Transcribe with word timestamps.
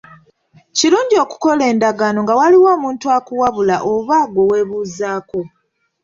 Kirungi 0.77 1.15
okukola 1.23 1.63
endagaano 1.71 2.19
nga 2.23 2.33
waliwo 2.39 2.67
omuntu 2.75 3.05
akuwabula 3.17 3.77
oba 3.93 4.17
gwe 4.33 4.43
weebuuzaako. 4.49 5.41